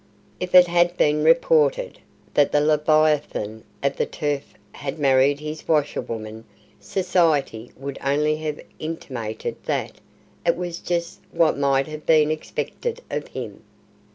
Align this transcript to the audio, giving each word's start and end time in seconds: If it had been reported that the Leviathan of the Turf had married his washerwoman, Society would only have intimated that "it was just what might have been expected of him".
If 0.39 0.55
it 0.55 0.65
had 0.65 0.97
been 0.97 1.23
reported 1.23 1.99
that 2.33 2.51
the 2.51 2.59
Leviathan 2.59 3.63
of 3.83 3.97
the 3.97 4.07
Turf 4.07 4.55
had 4.71 4.97
married 4.97 5.39
his 5.39 5.67
washerwoman, 5.67 6.43
Society 6.79 7.71
would 7.77 7.99
only 8.03 8.37
have 8.37 8.59
intimated 8.79 9.57
that 9.65 9.97
"it 10.43 10.55
was 10.55 10.79
just 10.79 11.19
what 11.29 11.55
might 11.55 11.85
have 11.85 12.07
been 12.07 12.31
expected 12.31 13.01
of 13.11 13.27
him". 13.27 13.63